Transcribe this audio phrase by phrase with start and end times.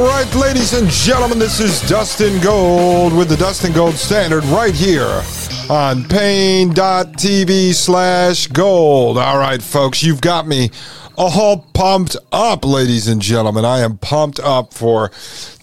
[0.00, 4.74] All right, ladies and gentlemen, this is Dustin Gold with the Dustin Gold Standard right
[4.74, 5.22] here
[5.68, 9.18] on paine.tv slash gold.
[9.18, 10.70] All right, folks, you've got me
[11.18, 13.64] all pumped up, ladies and gentlemen.
[13.64, 15.10] I am pumped up for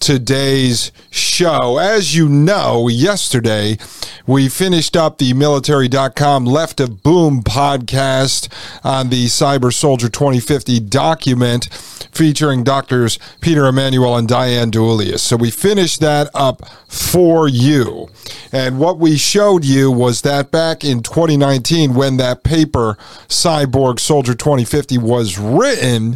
[0.00, 1.78] today's show.
[1.78, 3.78] As you know, yesterday
[4.26, 8.52] we finished up the military.com Left of Boom podcast
[8.82, 11.68] on the Cyborg Soldier 2050 document
[12.12, 15.20] featuring doctors Peter Emanuel and Diane DiEuliis.
[15.20, 18.08] So we finished that up for you.
[18.50, 22.96] And what we showed you was that back in 2019, when that paper,
[23.28, 26.07] Cyborg Soldier 2050, was written,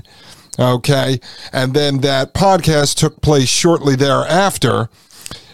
[0.59, 1.21] okay,
[1.53, 4.89] and then that podcast took place shortly thereafter,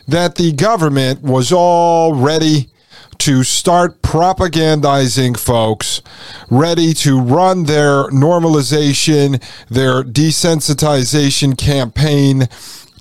[0.07, 2.71] that the government was all ready
[3.19, 6.03] to start propagandizing folks,
[6.51, 12.49] ready to run their normalization, their desensitization campaign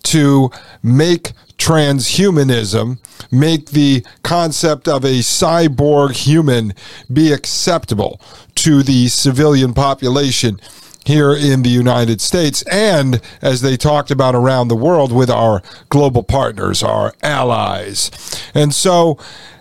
[0.03, 0.49] to
[0.81, 2.99] make transhumanism,
[3.31, 6.73] make the concept of a cyborg human
[7.11, 8.19] be acceptable
[8.55, 10.59] to the civilian population
[11.07, 15.61] here in the United States and as they talked about around the world with our
[15.89, 18.11] global partners, our allies.
[18.53, 19.17] And so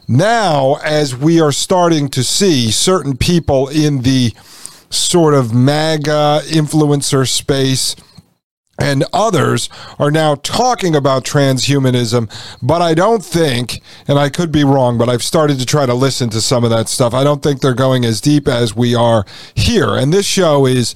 [0.09, 4.33] now, as we are starting to see certain people in the
[4.91, 7.97] sort of MAGA influencer space,
[8.79, 9.69] and others
[9.99, 12.31] are now talking about transhumanism,
[12.63, 15.95] but I don't think, and I could be wrong, but I've started to try to
[15.95, 17.15] listen to some of that stuff.
[17.15, 19.25] I don't think they're going as deep as we are
[19.55, 19.97] here.
[19.97, 20.95] And this show is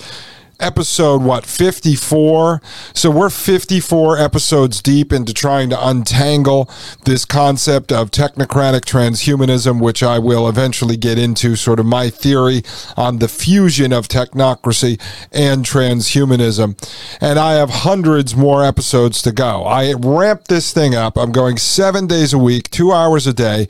[0.60, 2.60] episode what 54
[2.94, 6.70] so we're 54 episodes deep into trying to untangle
[7.04, 12.62] this concept of technocratic transhumanism which i will eventually get into sort of my theory
[12.96, 15.00] on the fusion of technocracy
[15.32, 16.76] and transhumanism.
[17.20, 19.64] And i have hundreds more episodes to go.
[19.64, 21.16] I ramped this thing up.
[21.16, 23.66] I'm going seven days a week two hours a day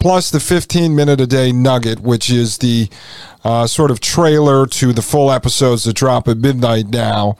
[0.00, 2.88] plus the 15 minute a day nugget which is the
[3.44, 7.36] uh, sort of trailer to the full episodes that drop at midnight now.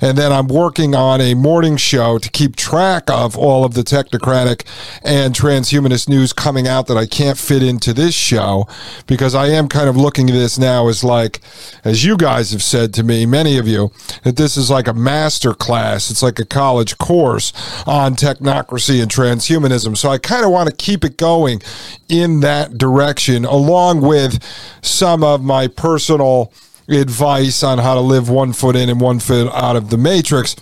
[0.00, 3.82] And then I'm working on a morning show to keep track of all of the
[3.82, 4.66] technocratic
[5.02, 8.66] and transhumanist news coming out that I can't fit into this show
[9.06, 11.40] because I am kind of looking at this now as like,
[11.84, 13.92] as you guys have said to me, many of you,
[14.24, 16.10] that this is like a master class.
[16.10, 17.52] It's like a college course
[17.86, 19.96] on technocracy and transhumanism.
[19.96, 21.62] So I kind of want to keep it going
[22.08, 24.42] in that direction along with
[24.82, 26.52] some of my personal
[26.88, 30.56] advice on how to live one foot in and one foot out of the matrix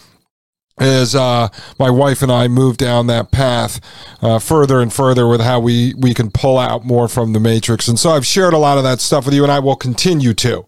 [0.79, 1.49] as uh,
[1.79, 3.81] my wife and I move down that path
[4.21, 7.87] uh, further and further with how we, we can pull out more from the matrix.
[7.87, 10.35] And so I've shared a lot of that stuff with you, and I will continue
[10.35, 10.67] to.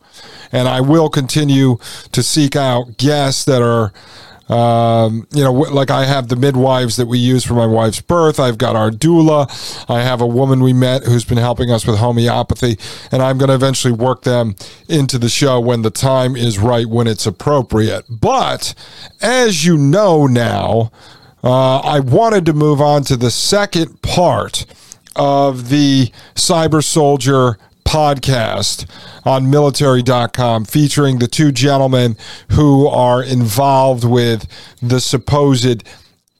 [0.52, 1.78] And I will continue
[2.12, 3.92] to seek out guests that are
[4.48, 8.38] um, you know, like I have the midwives that we use for my wife's birth.
[8.38, 9.90] I've got our doula.
[9.90, 12.78] I have a woman we met who's been helping us with homeopathy,
[13.10, 14.54] and I'm going to eventually work them
[14.88, 18.04] into the show when the time is right, when it's appropriate.
[18.08, 18.74] But
[19.20, 20.92] as you know now,
[21.42, 24.64] uh, I wanted to move on to the second part
[25.16, 28.84] of the Cyborg Soldier podcast
[29.24, 32.16] on military.com featuring the two gentlemen
[32.52, 34.46] who are involved with
[34.82, 35.84] the supposed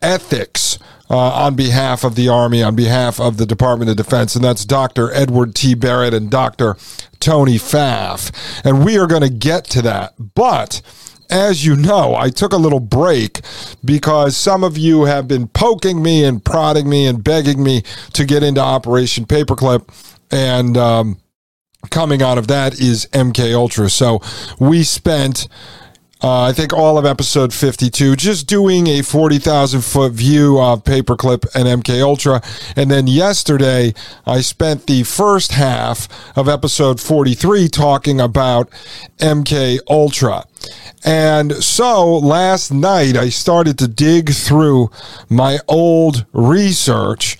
[0.02, 0.78] ethics
[1.08, 4.64] uh, on behalf of the Army, on behalf of the Department of Defense, and that's
[4.64, 5.12] Dr.
[5.12, 5.74] Edward T.
[5.74, 6.76] Barrett and Dr.
[7.20, 8.32] Tony Pfaff.
[8.64, 10.14] And we are going to get to that.
[10.34, 10.82] But
[11.30, 13.40] as you know, I took a little break
[13.84, 17.82] because some of you have been poking me and prodding me and begging me
[18.12, 19.88] to get into Operation Paperclip.
[20.30, 21.18] And, um,
[21.90, 23.90] coming out of that is MK Ultra.
[23.90, 24.20] So
[24.58, 25.48] we spent
[26.22, 31.46] uh, I think all of episode 52, just doing a 40,000 foot view of Paperclip
[31.54, 32.40] and MK Ultra.
[32.74, 33.92] And then yesterday,
[34.24, 38.70] I spent the first half of episode 43 talking about
[39.18, 40.44] MK Ultra.
[41.04, 44.90] And so last night, I started to dig through
[45.28, 47.38] my old research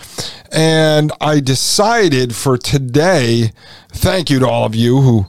[0.53, 3.53] and I decided for today,
[3.89, 5.27] thank you to all of you who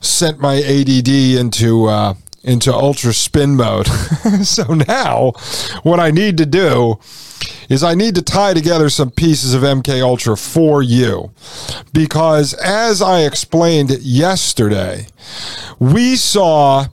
[0.00, 3.86] sent my ADD into, uh, into ultra spin mode.
[4.42, 5.32] so now
[5.82, 6.98] what I need to do
[7.68, 11.32] is I need to tie together some pieces of MK Ultra for you
[11.92, 15.06] because as I explained yesterday,
[15.78, 16.86] we saw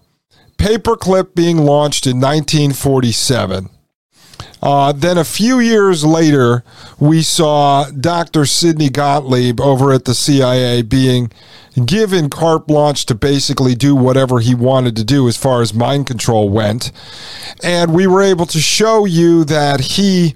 [0.57, 3.69] Paperclip being launched in 1947.
[4.61, 6.63] Uh, then a few years later,
[6.99, 8.45] we saw Dr.
[8.45, 11.31] Sidney Gottlieb over at the CIA being
[11.85, 16.07] given carte blanche to basically do whatever he wanted to do as far as mind
[16.07, 16.91] control went.
[17.63, 20.35] And we were able to show you that he,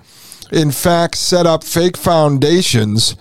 [0.51, 3.15] in fact, set up fake foundations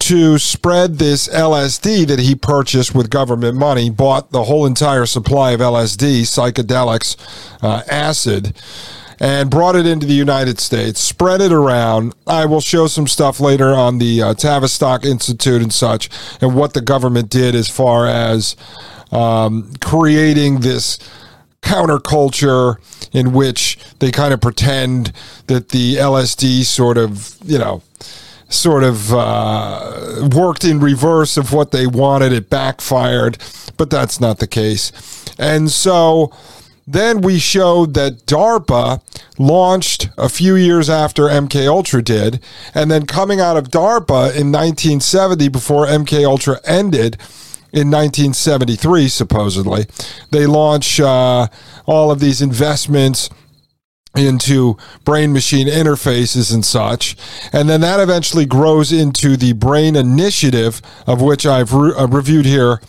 [0.00, 5.52] to spread this LSD that he purchased with government money, bought the whole entire supply
[5.52, 7.16] of LSD, psychedelics,
[7.62, 8.52] uh, acid
[9.22, 12.12] and brought it into the United States, spread it around.
[12.26, 16.10] I will show some stuff later on the uh, Tavistock Institute and such,
[16.40, 18.56] and what the government did as far as
[19.12, 20.98] um, creating this
[21.62, 22.78] counterculture
[23.12, 25.12] in which they kind of pretend
[25.46, 27.80] that the LSD sort of, you know,
[28.48, 32.32] sort of uh, worked in reverse of what they wanted.
[32.32, 33.38] It backfired,
[33.76, 34.90] but that's not the case.
[35.38, 36.32] And so
[36.86, 39.00] then we showed that DARPA
[39.38, 42.42] launched a few years after MK Ultra did,
[42.74, 47.18] and then coming out of DARPA in 1970 before MK Ultra ended
[47.72, 49.86] in 1973 supposedly,
[50.30, 51.46] they launch uh,
[51.86, 53.30] all of these investments
[54.14, 57.16] into brain machine interfaces and such.
[57.52, 62.44] And then that eventually grows into the Brain Initiative, of which I've re- uh, reviewed
[62.44, 62.80] here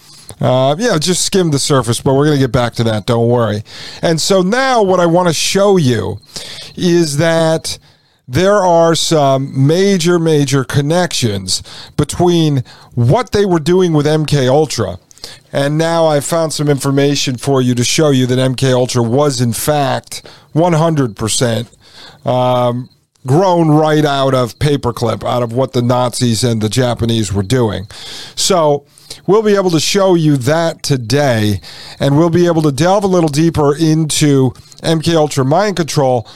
[0.43, 3.05] uh, yeah, just skim the surface, but we're going to get back to that.
[3.05, 3.63] Don't worry.
[4.01, 6.19] And so now, what I want to show you
[6.75, 7.79] is that
[8.27, 11.63] there are some major, major connections
[11.95, 14.99] between what they were doing with MK Ultra.
[15.53, 19.39] And now I found some information for you to show you that MK Ultra was
[19.39, 22.89] in fact 100% um,
[23.25, 27.87] grown right out of paperclip, out of what the Nazis and the Japanese were doing.
[28.35, 28.85] So
[29.25, 31.61] We'll be able to show you that today,
[31.99, 36.27] and we'll be able to delve a little deeper into MK Ultra mind control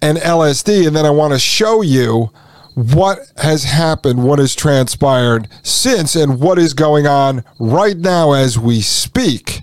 [0.00, 0.86] and LSD.
[0.86, 2.30] And then I want to show you
[2.74, 8.58] what has happened, what has transpired since, and what is going on right now as
[8.58, 9.60] we speak.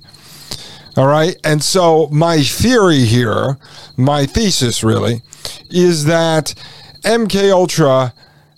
[1.00, 1.38] All right.
[1.46, 3.57] And so, my theory here,
[3.96, 5.21] my thesis really,
[5.69, 6.54] is that
[7.04, 8.14] MK Ultra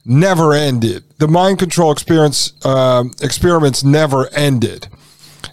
[0.05, 1.03] never ended.
[1.19, 4.87] The mind control experience uh, experiments never ended.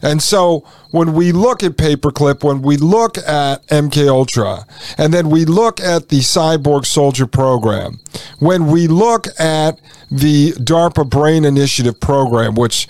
[0.00, 0.60] And so
[0.90, 4.64] when we look at Paperclip, when we look at MK Ultra,
[4.96, 8.00] and then we look at the Cyborg Soldier program,
[8.38, 9.78] when we look at
[10.10, 12.88] the DARPA Brain Initiative program, which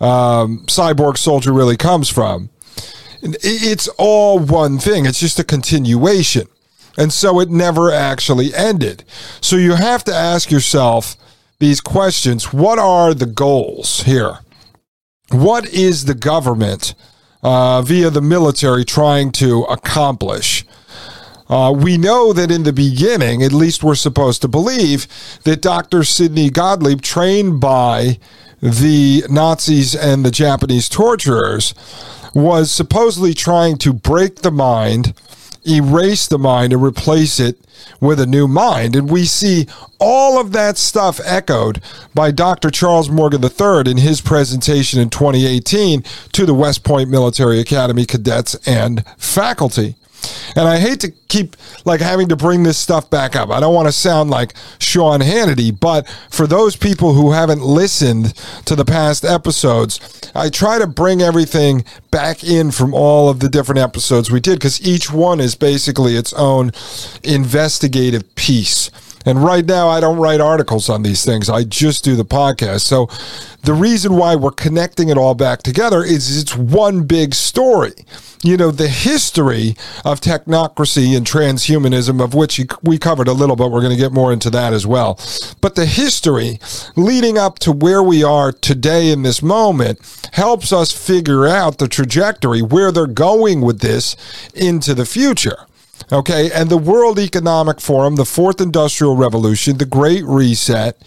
[0.00, 2.48] um, Cyborg Soldier really comes from,
[3.24, 5.06] it's all one thing.
[5.06, 6.46] It's just a continuation.
[6.96, 9.04] And so it never actually ended.
[9.40, 11.16] So you have to ask yourself
[11.58, 14.38] these questions What are the goals here?
[15.30, 16.94] What is the government
[17.42, 20.64] uh, via the military trying to accomplish?
[21.48, 25.06] Uh, we know that in the beginning, at least we're supposed to believe,
[25.44, 26.02] that Dr.
[26.02, 28.18] Sidney Gottlieb, trained by
[28.62, 31.74] the Nazis and the Japanese torturers,
[32.34, 35.14] was supposedly trying to break the mind
[35.66, 37.58] erase the mind and replace it
[38.00, 38.94] with a new mind.
[38.94, 39.66] And we see
[39.98, 41.80] all of that stuff echoed
[42.14, 42.70] by Dr.
[42.70, 48.54] Charles Morgan III in his presentation in 2018 to the West Point Military Academy cadets
[48.66, 49.96] and faculty.
[50.56, 53.50] And I hate to keep like having to bring this stuff back up.
[53.50, 58.34] I don't want to sound like Sean Hannity, but for those people who haven't listened
[58.66, 63.48] to the past episodes, I try to bring everything back in from all of the
[63.48, 66.72] different episodes we did because each one is basically its own
[67.22, 68.90] investigative piece.
[69.24, 71.48] And right now, I don't write articles on these things.
[71.48, 72.80] I just do the podcast.
[72.80, 73.08] So
[73.62, 77.94] the reason why we're connecting it all back together is it's one big story.
[78.42, 83.70] You know, the history of technocracy and transhumanism, of which we covered a little, but
[83.70, 85.18] we're going to get more into that as well.
[85.62, 86.60] But the history
[86.94, 89.98] leading up to where we are today in this moment
[90.34, 94.14] helps us figure out the trajectory, where they're going with this
[94.54, 95.66] into the future.
[96.12, 100.98] Okay, and the World Economic Forum, the Fourth Industrial Revolution, the Great Reset,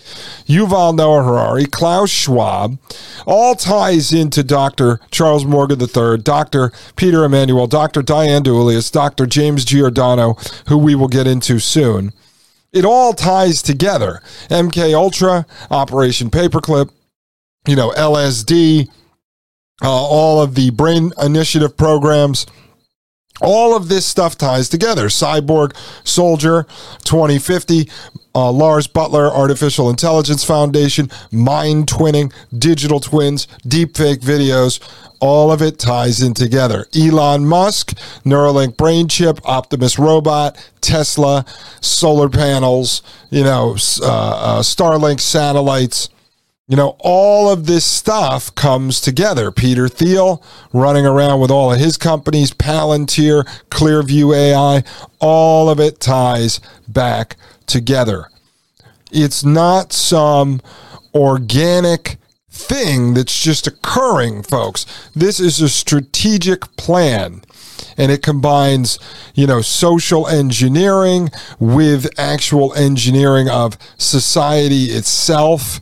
[0.47, 2.79] Yuval Noah Harari, Klaus Schwab,
[3.25, 4.99] all ties into Dr.
[5.11, 6.71] Charles Morgan III, Dr.
[6.95, 8.01] Peter Emanuel, Dr.
[8.01, 9.27] Diane DiEuliis, Dr.
[9.27, 10.35] James Giordano,
[10.67, 12.11] who we will get into soon.
[12.73, 14.21] It all ties together.
[14.49, 16.89] MK Ultra, Operation Paperclip,
[17.67, 18.89] you know, LSD,
[19.83, 22.45] uh, all of the Brain Initiative programs
[23.41, 25.07] all of this stuff ties together.
[25.07, 26.63] Cyborg Soldier
[27.03, 27.89] 2050,
[28.35, 34.79] uh, Lars Buttler Artificial Intelligence Foundation, mind twinning, digital twins, deepfake videos.
[35.19, 36.85] All of it ties in together.
[36.95, 41.43] Elon Musk, Neuralink brain chip, Optimus robot, Tesla,
[41.81, 46.09] solar panels, you know, uh, uh, Starlink satellites
[46.67, 49.51] you know, all of this stuff comes together.
[49.51, 50.43] Peter Thiel
[50.73, 54.83] running around with all of his companies, Palantir, Clearview AI,
[55.19, 58.29] all of it ties back together.
[59.11, 60.59] It's not some
[61.15, 62.17] organic
[62.49, 64.85] thing that's just occurring, folks.
[65.15, 67.43] This is a strategic plan
[67.97, 68.99] and it combines,
[69.33, 75.79] you know, social engineering with actual engineering of society itself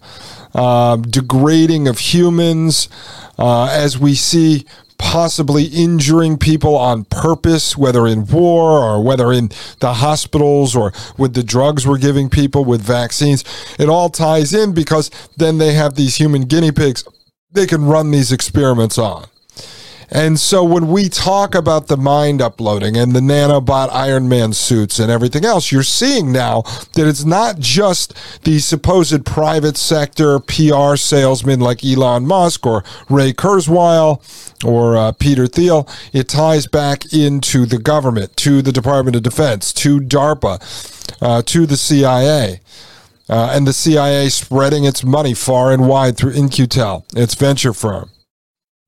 [0.56, 2.90] uh, degrading of humans,
[3.38, 4.66] uh, as we see
[4.98, 11.34] possibly injuring people on purpose, whether in war or whether in the hospitals or with
[11.34, 13.44] the drugs we're giving people with vaccines.
[13.78, 17.04] It all ties in because then they have these human guinea pigs
[17.52, 19.26] they can run these experiments on.
[20.16, 24.98] And so when we talk about the mind uploading and the nanobot Iron Man suits
[24.98, 26.62] and everything else, you're seeing now
[26.94, 28.14] that it's not just
[28.46, 34.22] the supposed private sector PR salesmen like Elon Musk or Ray Kurzweil
[34.64, 35.86] or uh, Peter Thiel.
[36.14, 41.66] It ties back into the government, to the Department of Defense, to DARPA, uh, to
[41.66, 42.62] the CIA.
[43.28, 48.12] Uh, and the CIA spreading its money far and wide through In-Q-Tel, its venture firm.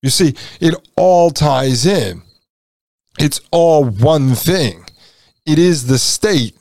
[0.07, 2.21] You see, it all ties in.
[3.19, 4.85] It's all one thing.
[5.45, 6.55] It is the state.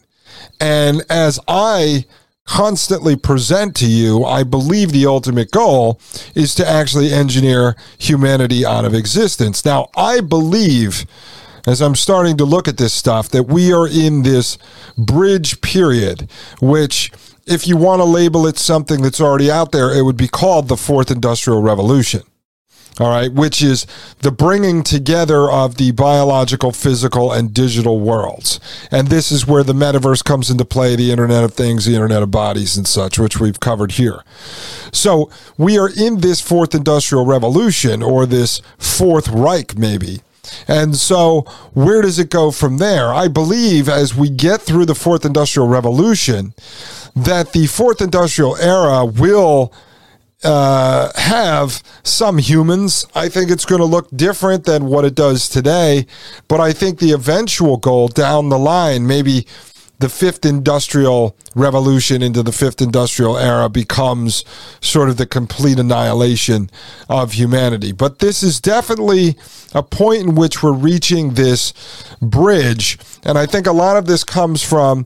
[0.60, 2.06] And as I
[2.44, 6.00] constantly present to you, I believe the ultimate goal
[6.34, 9.64] is to actually engineer humanity out of existence.
[9.64, 11.06] Now, I believe,
[11.68, 14.58] as I'm starting to look at this stuff, that we are in this
[14.98, 16.28] bridge period,
[16.60, 17.12] which,
[17.46, 20.66] if you want to label it something that's already out there, it would be called
[20.66, 22.24] the fourth industrial revolution
[22.98, 23.86] all right, which is
[24.20, 28.58] the bringing together of the biological, physical, and digital worlds.
[28.90, 32.22] And this is where the metaverse comes into play, the Internet of Things, the Internet
[32.22, 34.22] of Bodies, and such, which we've covered here.
[34.92, 40.20] So we are in this fourth industrial revolution, or this fourth Reich, maybe.
[40.68, 41.40] And so,
[41.74, 43.12] where does it go from there?
[43.12, 46.54] I believe as we get through the fourth industrial revolution,
[47.14, 49.72] that the fourth industrial era will
[50.44, 53.06] uh, have some humans.
[53.14, 56.06] I think it's going to look different than what it does today.
[56.48, 59.46] But I think the eventual goal down the line, maybe
[59.98, 64.44] the fifth industrial revolution into the fifth industrial era becomes
[64.80, 66.70] sort of the complete annihilation
[67.08, 67.92] of humanity.
[67.92, 69.36] But this is definitely
[69.74, 71.72] a point in which we're reaching this
[72.20, 72.98] bridge.
[73.24, 75.04] And I think a lot of this comes from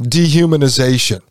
[0.00, 1.22] dehumanization.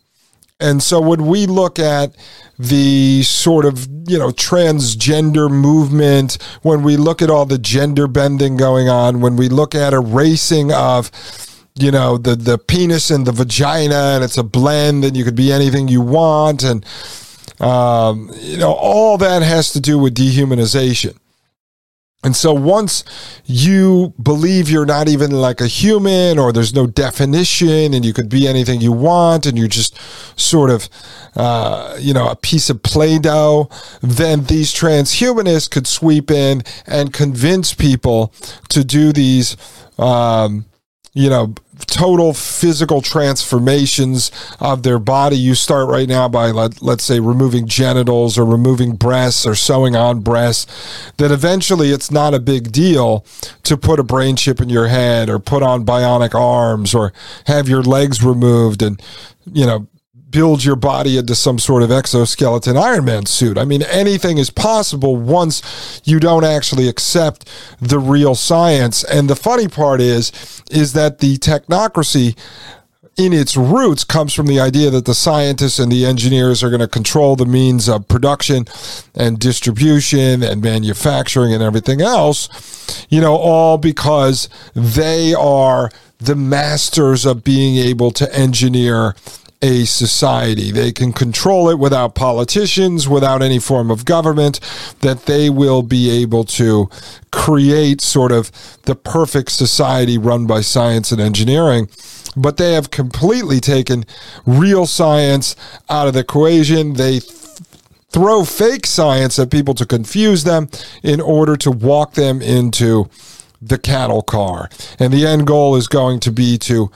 [0.62, 2.16] And so when we look at
[2.60, 8.58] the sort of, you know, transgender movement, when we look at all the gender bending
[8.58, 11.12] going on, when we look at erasing of,
[11.76, 15.36] you know, the, the penis and the vagina, and it's a blend, and you could
[15.36, 16.64] be anything you want.
[16.64, 16.86] And,
[17.60, 21.18] um, you know, all that has to do with dehumanization.
[22.24, 23.04] And so once
[23.46, 28.30] you believe you're not even like a human or there's no definition and you could
[28.30, 29.98] be anything you want and you're just
[30.40, 30.88] sort of,
[31.36, 33.70] uh, you know, a piece of Play Doh,
[34.02, 38.32] then these transhumanists could sweep in and convince people
[38.70, 39.58] to do these,
[39.98, 40.66] um,
[41.14, 45.38] you know, total physical transformations of their body.
[45.38, 49.96] You start right now by, let, let's say, removing genitals or removing breasts or sewing
[49.96, 53.26] on breasts, that eventually it's not a big deal
[53.64, 57.14] to put a brain chip in your head or put on bionic arms or
[57.46, 59.02] have your legs removed and,
[59.52, 59.88] you know,
[60.32, 63.58] build your body into some sort of exoskeleton Iron Man suit.
[63.58, 69.04] I mean, anything is possible once you don't actually accept the real science.
[69.04, 70.32] And the funny part is,
[70.72, 72.38] is that the technocracy
[73.18, 76.80] in its roots comes from the idea that the scientists and the engineers are going
[76.80, 78.66] to control the means of production
[79.14, 87.26] and distribution and manufacturing and everything else, you know, all because they are the masters
[87.26, 89.16] of being able to engineer
[89.62, 90.72] a society.
[90.72, 94.60] They can control it without politicians, without any form of government,
[95.02, 96.90] that they will be able to
[97.32, 98.52] create sort of
[98.84, 101.90] the perfect society run by science and engineering.
[102.36, 104.06] But they have completely taken
[104.46, 105.56] real science
[105.90, 106.94] out of the equation.
[106.94, 107.20] They
[108.10, 110.70] throw fake science at people to confuse them
[111.04, 113.10] in order to walk them into
[113.62, 114.70] the cattle car.
[115.00, 116.92] And the end goal is going to be to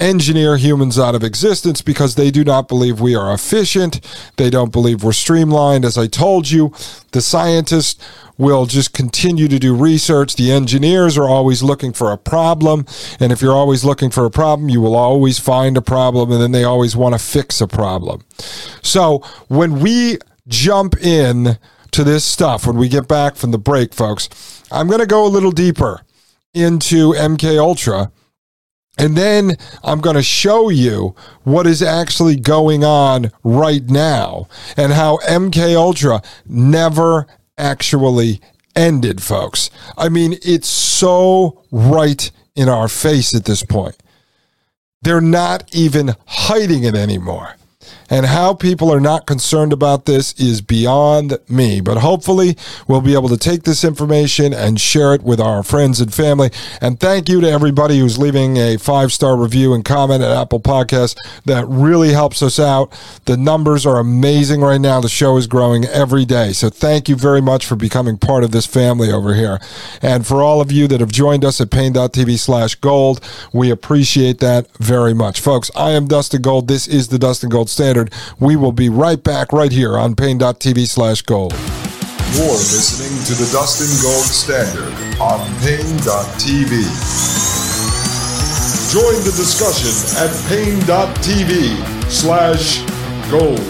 [0.00, 4.00] engineer humans out of existence because they do not believe we are efficient.
[4.36, 5.84] They don't believe we're streamlined.
[5.84, 6.72] As I told you,
[7.12, 8.02] the scientists
[8.38, 10.34] will just continue to do research.
[10.34, 12.86] The engineers are always looking for a problem.
[13.20, 16.32] And if you're always looking for a problem, you will always find a problem.
[16.32, 18.22] And then they always want to fix a problem.
[18.82, 19.18] So
[19.48, 20.18] when we
[20.48, 21.58] jump in
[21.92, 25.24] to this stuff, when we get back from the break, folks, I'm going to go
[25.24, 26.02] a little deeper
[26.54, 28.10] into MK Ultra
[28.98, 34.92] and then I'm going to show you what is actually going on right now and
[34.92, 38.40] how MK Ultra never actually
[38.76, 39.70] ended, folks.
[39.96, 43.96] I mean, it's so right in our face at this point.
[45.00, 47.56] They're not even hiding it anymore.
[48.12, 51.80] And how people are not concerned about this is beyond me.
[51.80, 55.98] But hopefully, we'll be able to take this information and share it with our friends
[55.98, 56.50] and family.
[56.82, 60.60] And thank you to everybody who's leaving a five star review and comment at Apple
[60.60, 61.16] Podcasts.
[61.46, 62.92] That really helps us out.
[63.24, 65.00] The numbers are amazing right now.
[65.00, 66.52] The show is growing every day.
[66.52, 69.58] So thank you very much for becoming part of this family over here.
[70.02, 74.38] And for all of you that have joined us at paine.tv slash gold, we appreciate
[74.40, 75.40] that very much.
[75.40, 76.68] Folks, I am Dustin Gold.
[76.68, 78.01] This is the Dustin Gold Standard.
[78.40, 81.52] We will be right back right here on paine.tv slash gold.
[82.34, 86.70] You're listening to the Dustin Gold Standard on paine.tv.
[88.92, 92.80] Join the discussion at paine.tv slash
[93.30, 93.60] gold.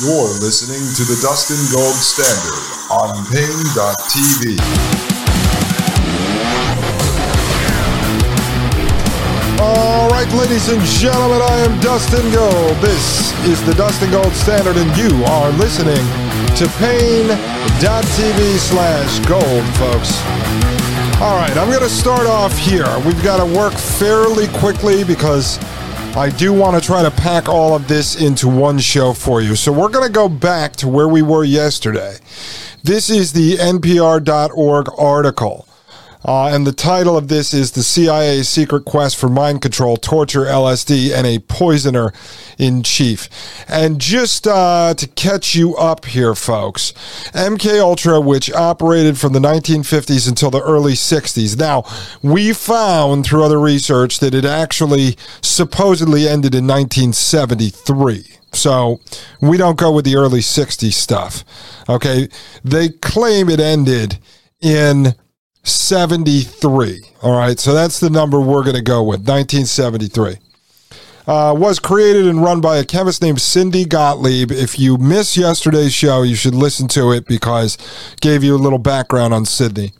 [0.00, 5.09] You're listening to the Dustin Gold Standard on paine.tv.
[10.24, 12.76] right, ladies and gentlemen, I am Dustin Gold.
[12.78, 15.96] This is the Dustin Gold Standard, and you are listening
[16.56, 20.20] to paine.tv slash gold, folks.
[21.22, 22.86] All right, I'm going to start off here.
[23.06, 25.58] We've got to work fairly quickly because
[26.14, 29.56] I do want to try to pack all of this into one show for you.
[29.56, 32.18] So we're going to go back to where we were yesterday.
[32.82, 35.66] This is the NPR.org article.
[36.24, 40.44] Uh, and the title of this is The CIA's Secret Quest for Mind Control, Torture,
[40.44, 42.12] LSD, and a Poisoner
[42.58, 43.28] in Chief.
[43.68, 46.92] And just uh, to catch you up here, folks,
[47.32, 51.58] MK Ultra, which operated from the 1950s until the early 60s.
[51.58, 51.84] Now,
[52.22, 58.24] we found through other research that it actually supposedly ended in 1973.
[58.52, 59.00] So
[59.40, 61.44] we don't go with the early 60s stuff.
[61.88, 62.28] Okay.
[62.64, 64.18] They claim it ended
[64.60, 65.14] in
[65.62, 67.02] 73.
[67.22, 70.36] All right, so that's the number we're going to go with 1973.
[71.26, 74.50] Uh, was created and run by a chemist named Sidney Gottlieb.
[74.50, 77.78] If you missed yesterday's show, you should listen to it because
[78.20, 79.92] gave you a little background on Sidney.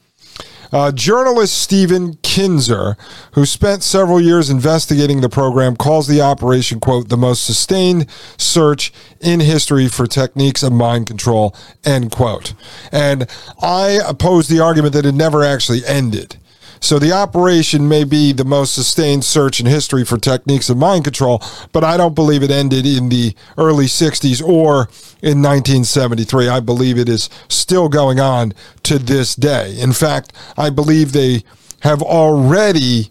[0.72, 2.96] Uh, journalist Stephen Kinzer,
[3.32, 8.06] who spent several years investigating the program, calls the operation, quote, the most sustained
[8.38, 11.54] search in history for techniques of mind control,
[11.84, 12.54] end quote.
[12.92, 13.28] And
[13.60, 16.36] I oppose the argument that it never actually ended.
[16.80, 21.04] So the operation may be the most sustained search in history for techniques of mind
[21.04, 24.88] control, but I don't believe it ended in the early 60s or
[25.22, 26.48] in 1973.
[26.48, 29.78] I believe it is still going on to this day.
[29.78, 31.44] In fact, I believe they
[31.80, 33.10] have already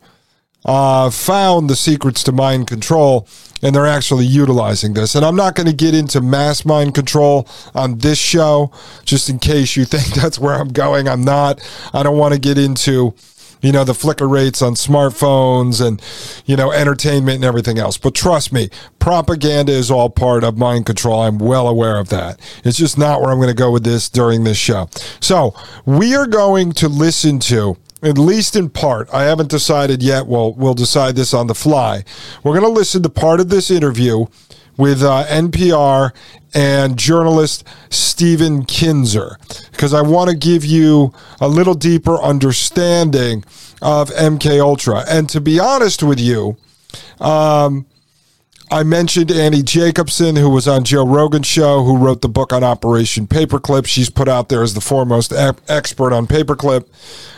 [0.66, 3.28] uh, found the secrets to mind control
[3.62, 5.16] and they're actually utilizing this.
[5.16, 8.72] And I'm not going to get into mass mind control on this show,
[9.06, 11.08] just in case you think that's where I'm going.
[11.08, 11.62] I'm not.
[11.94, 13.14] I don't want to get into
[13.62, 16.02] you know, the flicker rates on smartphones and,
[16.46, 17.98] you know, entertainment and everything else.
[17.98, 18.70] But trust me,
[19.00, 21.22] propaganda is all part of mind control.
[21.22, 22.40] I'm well aware of that.
[22.64, 24.90] It's just not where I'm going to go with this during this show.
[25.20, 25.54] So
[25.86, 29.10] we are going to listen to at least in part.
[29.14, 30.26] I haven't decided yet.
[30.26, 32.04] Well, we'll decide this on the fly.
[32.44, 34.26] We're going to listen to part of this interview
[34.80, 36.12] with uh, NPR
[36.54, 39.38] and journalist Stephen Kinzer
[39.72, 43.44] because I want to give you a little deeper understanding
[43.82, 45.04] of MK Ultra.
[45.08, 46.58] And to be honest with you,
[47.20, 47.86] um,
[48.72, 52.64] I mentioned Annie Jacobsen, who was on Joe Rogan's show, who wrote the book on
[52.64, 53.86] Operation Paperclip.
[53.86, 55.34] She's put out there as the foremost
[55.68, 56.86] expert on paperclip.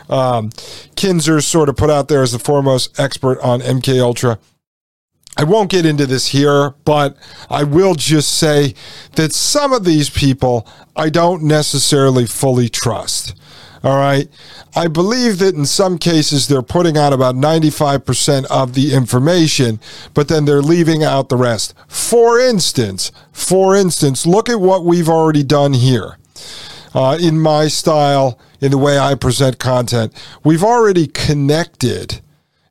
[0.10, 0.50] Um,
[0.96, 4.40] Kinzer's sort of put out there as the foremost expert on MK Ultra.
[5.38, 7.17] I won't get into this here, but
[7.50, 8.76] I will just say
[9.15, 13.34] that some of these people I don't necessarily fully trust.
[13.84, 14.30] All right.
[14.76, 19.80] I believe that in some cases they're putting out about 95% of the information,
[20.13, 21.74] but then they're leaving out the rest.
[21.88, 26.17] For instance, for instance, look at what we've already done here.
[26.94, 30.13] Uh, in my style, in the way I present content,
[30.44, 32.22] we've already connected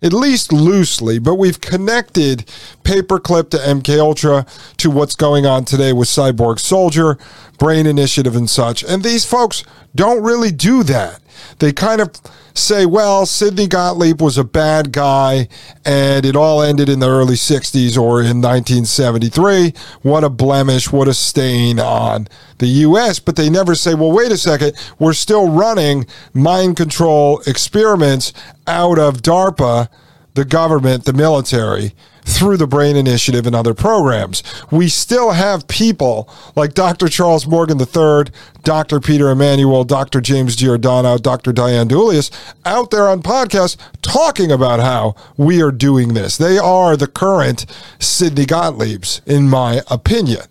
[0.02, 2.46] at least loosely, but we've connected
[2.84, 4.46] Paperclip to MK Ultra
[4.78, 7.18] to what's going on today with Cyborg Soldier,
[7.58, 8.82] Brain Initiative, and such.
[8.82, 9.62] And these folks
[9.94, 11.20] don't really do that.
[11.58, 12.10] They kind of
[12.54, 15.48] say, well, Sidney Gottlieb was a bad guy
[15.84, 19.72] and it all ended in the early 60s or in 1973.
[20.02, 23.18] What a blemish, what a stain on the U.S.
[23.18, 28.32] But they never say, well, wait a second, we're still running mind control experiments
[28.66, 29.88] out of DARPA,
[30.34, 34.42] the government, the military through the Brain Initiative and other programs.
[34.70, 37.08] We still have people like Dr.
[37.08, 39.00] Charles Morgan III, Dr.
[39.00, 40.20] Peter Emanuel, Dr.
[40.20, 41.52] James Giordano, Dr.
[41.52, 42.30] Diane DiEuliis
[42.64, 46.36] out there on podcasts talking about how we are doing this.
[46.36, 47.66] They are the current
[47.98, 50.42] Sidney Gottliebs, in my opinion.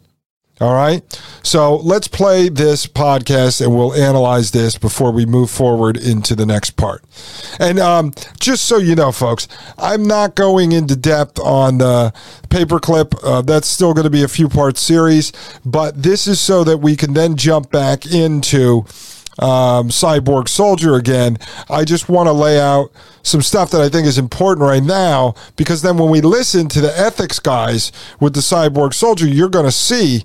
[0.62, 1.02] All right.
[1.42, 6.46] So let's play this podcast and we'll analyze this before we move forward into the
[6.46, 7.02] next part.
[7.60, 12.12] And um, just so you know, folks, I'm not going into depth on the
[12.50, 13.18] paperclip.
[13.24, 15.32] Uh, that's still going to be a few part series,
[15.66, 18.86] but this is so that we can then jump back into
[19.40, 21.38] um, Cyborg Soldier again.
[21.70, 22.92] I just want to lay out
[23.24, 26.82] some stuff that I think is important right now because then when we listen to
[26.82, 30.24] the ethics guys with the Cyborg Soldier, you're going to see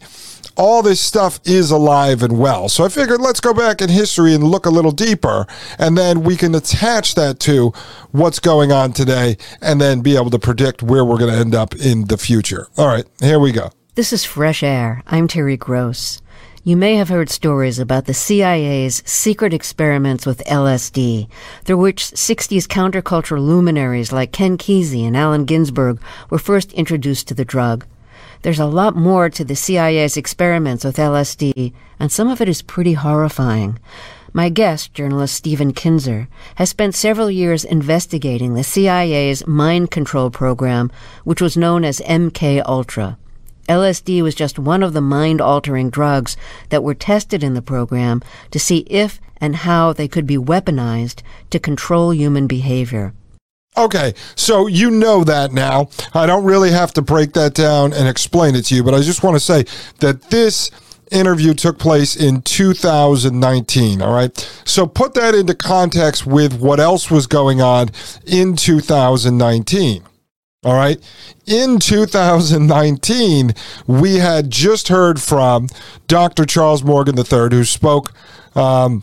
[0.57, 2.69] all this stuff is alive and well.
[2.69, 5.47] So I figured let's go back in history and look a little deeper,
[5.79, 7.73] and then we can attach that to
[8.12, 11.55] what's going on today and then be able to predict where we're going to end
[11.55, 12.69] up in the future.
[12.77, 13.71] All right, here we go.
[13.95, 15.03] This is Fresh Air.
[15.07, 16.21] I'm Terry Gross.
[16.67, 21.29] You may have heard stories about the CIA's secret experiments with LSD,
[21.62, 27.35] through which 60s counterculture luminaries like Ken Kesey and Allen Ginsberg were first introduced to
[27.35, 27.85] the drug.
[28.45, 32.61] There's a lot more to the CIA's experiments with LSD, and some of it is
[32.61, 33.79] pretty horrifying.
[34.35, 40.93] My guest, journalist Stephen Kinzer, has spent several years investigating the CIA's mind control program,
[41.25, 43.17] which was known as MK Ultra.
[43.67, 46.37] LSD was just one of the mind altering drugs
[46.69, 51.23] that were tested in the program to see if and how they could be weaponized
[51.49, 53.15] to control human behavior.
[53.77, 55.89] Okay, so you know that now.
[56.13, 59.01] I don't really have to break that down and explain it to you, but I
[59.01, 59.65] just want to say
[59.99, 60.71] that this
[61.11, 64.03] interview took place in 2019.
[64.03, 64.37] All right.
[64.65, 67.91] So put that into context with what else was going on
[68.27, 70.05] in 2019.
[70.65, 70.99] All right.
[71.47, 73.55] In 2019,
[73.87, 75.69] we had just heard from
[76.07, 76.47] Dr.
[76.47, 78.13] Charles Morgan III, who spoke
[78.55, 79.03] um,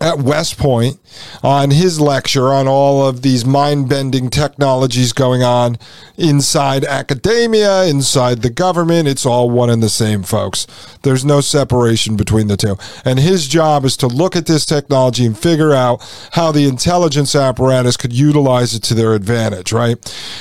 [0.00, 0.98] at West Point
[1.42, 5.78] on his lecture on all of these mind bending technologies going on
[6.16, 9.08] inside academia, inside the government.
[9.08, 10.66] It's all one and the same, folks.
[11.02, 12.76] There's no separation between the two.
[13.04, 16.02] And his job is to look at this technology and figure out
[16.32, 19.96] how the intelligence apparatus could utilize it to their advantage, right?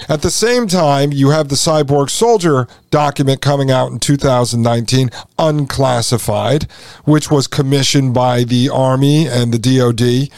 [0.09, 6.63] At the same time, you have the cyborg soldier document coming out in 2019, unclassified,
[7.05, 10.29] which was commissioned by the Army and the DoD.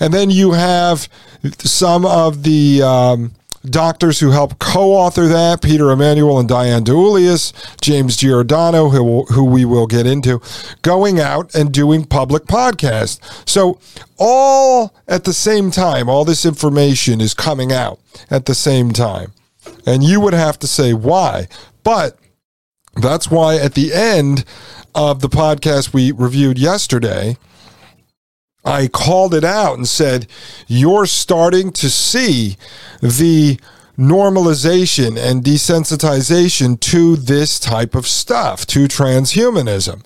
[0.00, 1.08] And then you have
[1.58, 2.82] some of the.
[2.82, 3.32] Um,
[3.64, 9.64] doctors who helped co-author that peter emanuel and diane DiEuliis, james giordano who, who we
[9.64, 10.42] will get into
[10.82, 13.78] going out and doing public podcasts so
[14.18, 18.00] all at the same time all this information is coming out
[18.32, 19.32] at the same time
[19.86, 21.48] And you would have to say why.
[21.84, 22.18] But
[22.96, 24.44] that's why at the end
[24.94, 27.36] of the podcast we reviewed yesterday,
[28.64, 30.26] I called it out and said,
[30.66, 32.56] You're starting to see
[33.00, 33.58] the
[33.98, 40.02] normalization and desensitization to this type of stuff, to transhumanism.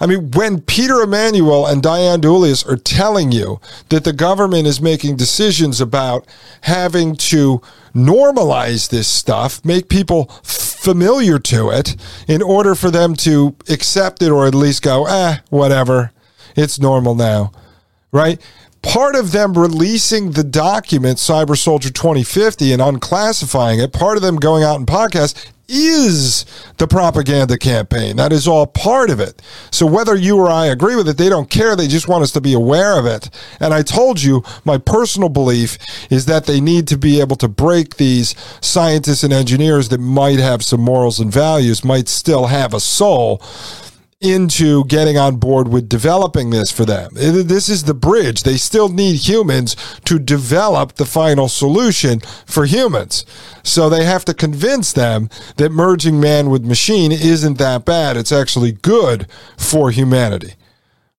[0.00, 4.80] I mean, when Peter Emanuel and Diane DiEuliis are telling you that the government is
[4.80, 6.24] making decisions about
[6.62, 7.60] having to
[7.94, 11.96] normalize this stuff, make people familiar to it
[12.28, 16.12] in order for them to accept it or at least go, eh, whatever,
[16.54, 17.50] it's normal now,
[18.12, 18.40] right?
[18.80, 24.36] part of them releasing the document cyborg soldier 2050 and unclassifying it part of them
[24.36, 26.46] going out and podcasts is
[26.78, 28.16] the propaganda campaign.
[28.16, 29.42] That is all part of it.
[29.70, 31.76] So whether you or i agree with it they don't care.
[31.76, 33.28] They just want us to be aware of it.
[33.60, 35.76] And i told you my personal belief
[36.10, 40.38] is that they need to be able to break these scientists and engineers that might
[40.38, 43.42] have some morals and values might still have a soul
[44.20, 47.10] into getting on board with developing this for them.
[47.14, 48.42] This is the bridge.
[48.42, 49.76] They still need humans
[50.06, 53.24] to develop the final solution for humans.
[53.62, 58.16] So they have to convince them that merging man with machine isn't that bad.
[58.16, 60.54] It's actually good for humanity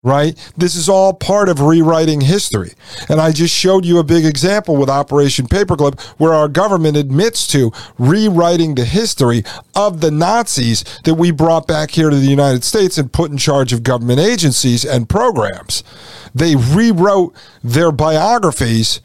[0.01, 0.37] right?
[0.55, 2.71] This is all part of rewriting history.
[3.09, 7.45] And I just showed you a big example with Operation Paperclip where our government admits
[7.47, 9.43] to rewriting the history
[9.75, 13.37] of the Nazis that we brought back here to the United States and put in
[13.37, 15.83] charge of government agencies and programs.
[16.33, 19.01] They rewrote their biographies.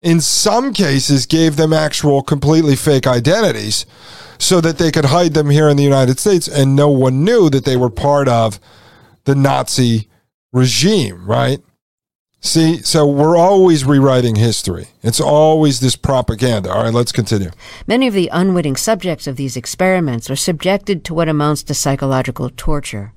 [0.00, 3.86] In some cases, gave them actual completely fake identities
[4.38, 7.48] so that they could hide them here in the United States and no one knew
[7.50, 8.60] that they were part of
[9.24, 10.08] the Nazi
[10.52, 11.60] regime, right?
[12.40, 14.88] See, so we're always rewriting history.
[15.02, 16.70] It's always this propaganda.
[16.70, 17.50] All right, let's continue.
[17.86, 22.50] Many of the unwitting subjects of these experiments are subjected to what amounts to psychological
[22.50, 23.14] torture.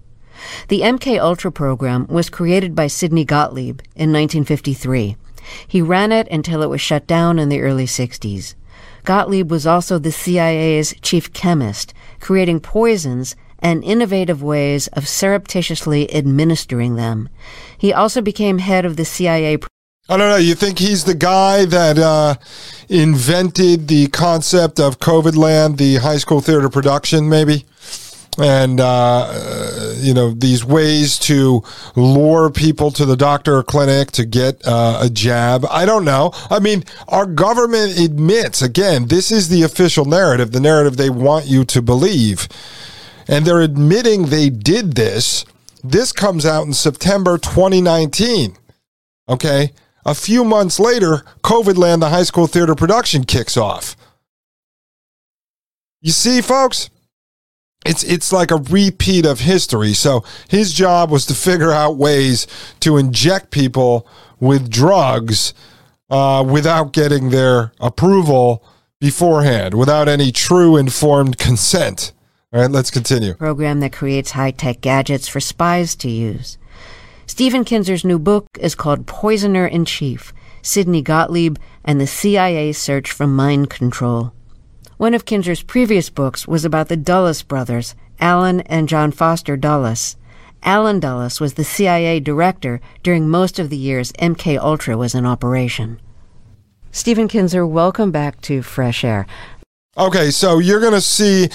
[0.70, 5.18] The MK Ultra program was created by Sidney Gottlieb in 1953.
[5.68, 8.56] He ran it until it was shut down in the early 60s.
[9.04, 16.96] Gottlieb was also the CIA's chief chemist, creating poisons and innovative ways of surreptitiously administering
[16.96, 17.30] them.
[17.78, 19.58] He also became head of the CIA.
[20.10, 20.38] I don't know.
[20.38, 22.36] You think he's the guy that uh,
[22.88, 27.66] invented the concept of COVID Land, the high school theater production, maybe?
[28.40, 31.64] and uh, you know these ways to
[31.96, 35.66] lure people to the doctor or clinic to get uh, a jab.
[35.70, 36.32] I don't know.
[36.50, 41.46] I mean, our government admits again this is the official narrative, the narrative they want
[41.46, 42.48] you to believe
[43.28, 45.46] and they're admitting they did this.
[45.84, 48.58] This comes out in September 2019.
[49.30, 49.72] Okay.
[50.06, 53.98] A few months later, COVID Land, the high school theater production kicks off.
[56.02, 56.90] You see, folks,
[57.86, 59.94] it's it's like a repeat of history.
[59.94, 62.48] So his job was to figure out ways
[62.82, 64.08] to inject people
[64.40, 65.54] with drugs
[66.10, 68.64] uh, without getting their approval
[69.00, 72.14] beforehand, without any true informed consent.
[72.54, 73.34] All right, let's continue.
[73.34, 76.58] Program that creates high tech gadgets for spies to use.
[77.26, 83.12] Stephen Kinzer's new book is called Poisoner in Chief Sidney Gottlieb and the CIA's Search
[83.12, 84.32] for Mind Control.
[84.96, 90.16] One of Kinzer's previous books was about the Dulles brothers, Allen and John Foster Dulles.
[90.64, 95.26] Allen Dulles was the CIA director during most of the years MK Ultra was in
[95.26, 96.00] operation.
[96.94, 99.28] Stephen Kinzer, welcome back to Fresh Air.
[99.98, 101.50] Okay, so you're going to see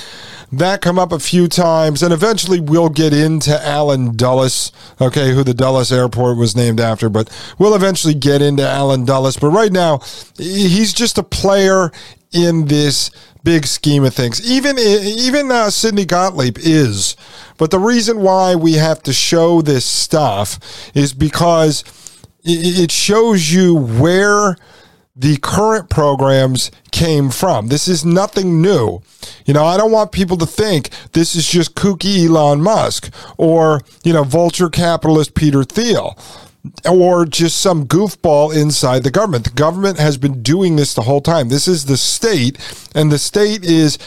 [0.50, 5.44] that come up a few times, and eventually we'll get into Allen Dulles, okay, who
[5.44, 9.36] the Dulles Airport was named after, but we'll eventually get into Allen Dulles.
[9.36, 10.00] But right now,
[10.36, 11.92] he's just a player
[12.32, 13.12] in this
[13.44, 14.44] big scheme of things.
[14.50, 17.16] Even even uh, Sidney Gottlieb is,
[17.58, 20.58] but the reason why we have to show this stuff
[20.96, 21.84] is because
[22.44, 24.56] it shows you where
[25.14, 27.68] the current programs came from.
[27.68, 29.02] This is nothing new.
[29.44, 33.82] You know, I don't want people to think this is just kooky Elon Musk or,
[34.04, 36.16] you know, vulture capitalist Peter Thiel
[36.88, 39.44] or just some goofball inside the government.
[39.44, 41.48] The government has been doing this the whole time.
[41.48, 42.56] This is the state,
[42.94, 43.98] and the state is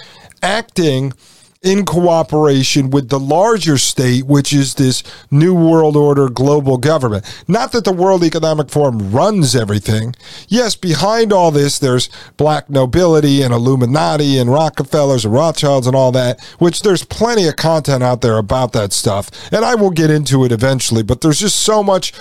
[0.42, 1.14] acting
[1.62, 7.26] in cooperation with the larger state, which is this New World Order global government.
[7.48, 10.16] Not that the World Economic Forum runs everything.
[10.48, 16.12] Yes, behind all this, there's black nobility and Illuminati and Rockefellers and Rothschilds and all
[16.12, 19.32] that, which there's plenty of content out there about that stuff.
[19.52, 22.14] And I will get into it eventually, but there's just so much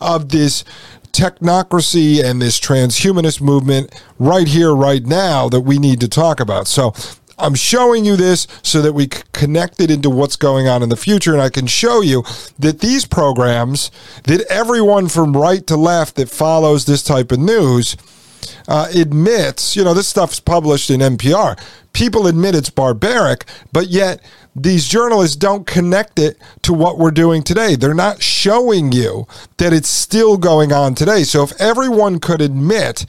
[0.00, 0.64] of this
[1.12, 6.66] technocracy and this transhumanist movement right here, right now that we need to talk about.
[6.66, 6.92] So
[7.38, 10.96] I'm showing you this so that we connect it into what's going on in the
[10.96, 11.32] future.
[11.32, 12.24] And I can show you
[12.58, 13.90] that these programs,
[14.24, 17.96] that everyone from right to left that follows this type of news,
[18.66, 21.58] uh, admits, you know, this stuff's published in NPR.
[21.92, 24.20] People admit it's barbaric, but yet
[24.54, 27.76] these journalists don't connect it to what we're doing today.
[27.76, 31.22] They're not showing you that it's still going on today.
[31.22, 33.06] So if everyone could admit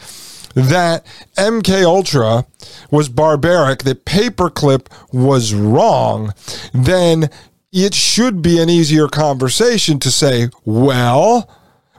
[0.56, 1.06] that
[1.38, 2.46] MK Ultra
[2.92, 6.34] was barbaric, that paperclip was wrong,
[6.74, 7.30] then
[7.72, 11.50] it should be an easier conversation to say, well,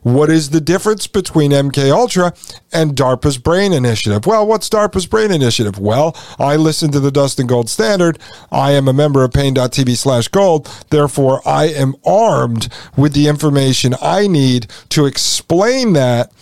[0.02, 2.32] what is the difference between MK Ultra
[2.72, 4.26] and DARPA's Brain Initiative?
[4.26, 5.78] Well, what's DARPA's Brain Initiative?
[5.78, 8.18] Well, I listen to the Dustin Gold Standard.
[8.50, 10.66] I am a member of paine.tv slash gold.
[10.88, 16.32] Therefore, I am armed with the information I need to explain that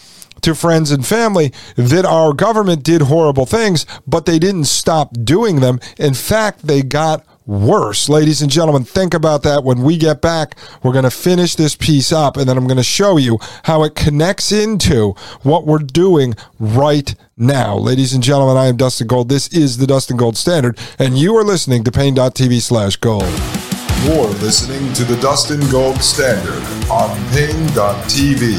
[0.42, 5.60] to friends and family that our government did horrible things, but they didn't stop doing
[5.60, 5.80] them.
[5.98, 8.08] In fact, they got worse.
[8.10, 9.64] Ladies and gentlemen, think about that.
[9.64, 12.76] When we get back, we're going to finish this piece up and then I'm going
[12.76, 17.74] to show you how it connects into what we're doing right now.
[17.76, 19.30] Ladies and gentlemen, I am Dustin Gold.
[19.30, 23.22] This is the Dustin Gold Standard, and you are listening to Paine.tv slash gold.
[24.04, 28.58] You're listening to the Dustin Gold Standard on Paine.tv.